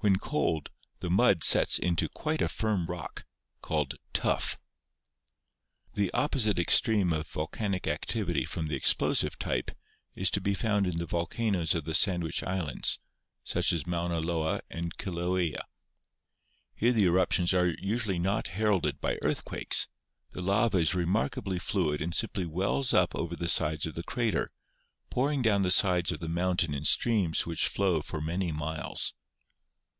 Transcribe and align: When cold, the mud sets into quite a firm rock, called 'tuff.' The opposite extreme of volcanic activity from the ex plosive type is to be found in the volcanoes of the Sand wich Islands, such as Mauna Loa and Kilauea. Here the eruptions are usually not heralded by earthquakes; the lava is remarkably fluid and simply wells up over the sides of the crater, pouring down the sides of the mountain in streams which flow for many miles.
When 0.00 0.18
cold, 0.20 0.70
the 1.00 1.10
mud 1.10 1.42
sets 1.42 1.80
into 1.80 2.08
quite 2.08 2.40
a 2.40 2.48
firm 2.48 2.86
rock, 2.86 3.24
called 3.60 3.96
'tuff.' 4.12 4.56
The 5.94 6.12
opposite 6.12 6.60
extreme 6.60 7.12
of 7.12 7.26
volcanic 7.26 7.88
activity 7.88 8.44
from 8.44 8.68
the 8.68 8.76
ex 8.76 8.94
plosive 8.94 9.34
type 9.36 9.72
is 10.16 10.30
to 10.30 10.40
be 10.40 10.54
found 10.54 10.86
in 10.86 10.98
the 10.98 11.06
volcanoes 11.06 11.74
of 11.74 11.86
the 11.86 11.92
Sand 11.94 12.22
wich 12.22 12.44
Islands, 12.44 13.00
such 13.42 13.72
as 13.72 13.84
Mauna 13.84 14.20
Loa 14.20 14.60
and 14.70 14.96
Kilauea. 14.96 15.64
Here 16.76 16.92
the 16.92 17.06
eruptions 17.06 17.52
are 17.52 17.74
usually 17.80 18.20
not 18.20 18.46
heralded 18.46 19.00
by 19.00 19.18
earthquakes; 19.24 19.88
the 20.30 20.40
lava 20.40 20.78
is 20.78 20.94
remarkably 20.94 21.58
fluid 21.58 22.00
and 22.00 22.14
simply 22.14 22.46
wells 22.46 22.94
up 22.94 23.12
over 23.16 23.34
the 23.34 23.48
sides 23.48 23.86
of 23.86 23.96
the 23.96 24.04
crater, 24.04 24.46
pouring 25.10 25.42
down 25.42 25.62
the 25.62 25.72
sides 25.72 26.12
of 26.12 26.20
the 26.20 26.28
mountain 26.28 26.74
in 26.74 26.84
streams 26.84 27.44
which 27.44 27.66
flow 27.66 28.00
for 28.02 28.20
many 28.20 28.52
miles. 28.52 29.12